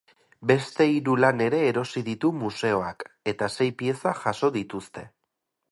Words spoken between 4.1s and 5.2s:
jaso dituzte.